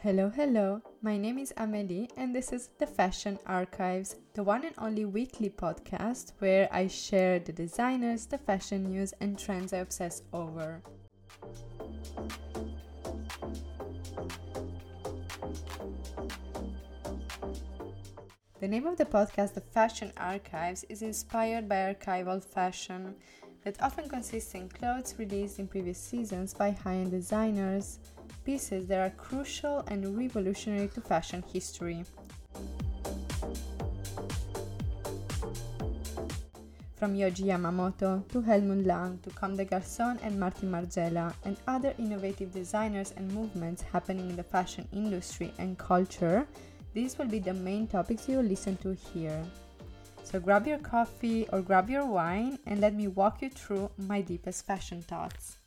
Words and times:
Hello, 0.00 0.28
hello. 0.28 0.80
My 1.02 1.18
name 1.18 1.38
is 1.38 1.52
Amelie, 1.56 2.08
and 2.16 2.32
this 2.32 2.52
is 2.52 2.68
the 2.78 2.86
Fashion 2.86 3.36
Archives, 3.46 4.14
the 4.32 4.44
one 4.44 4.64
and 4.64 4.74
only 4.78 5.04
weekly 5.04 5.50
podcast 5.50 6.34
where 6.38 6.68
I 6.70 6.86
share 6.86 7.40
the 7.40 7.52
designers, 7.52 8.24
the 8.26 8.38
fashion 8.38 8.84
news, 8.84 9.12
and 9.20 9.36
trends 9.36 9.72
I 9.72 9.78
obsess 9.78 10.22
over. 10.32 10.82
The 18.60 18.68
name 18.68 18.86
of 18.86 18.98
the 18.98 19.04
podcast, 19.04 19.54
The 19.54 19.62
Fashion 19.62 20.12
Archives, 20.16 20.84
is 20.88 21.02
inspired 21.02 21.68
by 21.68 21.92
archival 21.92 22.40
fashion 22.40 23.16
that 23.64 23.82
often 23.82 24.08
consists 24.08 24.54
in 24.54 24.68
clothes 24.68 25.16
released 25.18 25.58
in 25.58 25.66
previous 25.66 25.98
seasons 25.98 26.54
by 26.54 26.70
high 26.70 26.94
end 26.94 27.10
designers, 27.10 27.98
pieces 28.48 28.86
that 28.86 28.98
are 28.98 29.10
crucial 29.10 29.84
and 29.88 30.16
revolutionary 30.16 30.88
to 30.88 31.02
fashion 31.02 31.44
history. 31.52 32.02
From 36.96 37.12
Yohji 37.14 37.44
Yamamoto 37.52 38.26
to 38.28 38.40
Helmut 38.40 38.86
Lang 38.86 39.18
to 39.18 39.28
Comme 39.32 39.54
des 39.54 39.66
Garçons 39.66 40.16
and 40.22 40.40
Martin 40.40 40.70
Margiela 40.70 41.34
and 41.44 41.58
other 41.66 41.92
innovative 41.98 42.50
designers 42.50 43.12
and 43.18 43.30
movements 43.32 43.82
happening 43.82 44.30
in 44.30 44.36
the 44.36 44.42
fashion 44.42 44.88
industry 44.94 45.52
and 45.58 45.76
culture, 45.76 46.46
these 46.94 47.18
will 47.18 47.28
be 47.28 47.40
the 47.40 47.52
main 47.52 47.86
topics 47.86 48.30
you'll 48.30 48.42
listen 48.54 48.78
to 48.78 48.94
here. 49.12 49.44
So 50.24 50.40
grab 50.40 50.66
your 50.66 50.78
coffee 50.78 51.46
or 51.52 51.60
grab 51.60 51.90
your 51.90 52.06
wine 52.06 52.58
and 52.64 52.80
let 52.80 52.94
me 52.94 53.08
walk 53.08 53.42
you 53.42 53.50
through 53.50 53.90
my 53.98 54.22
deepest 54.22 54.64
fashion 54.64 55.02
thoughts. 55.02 55.58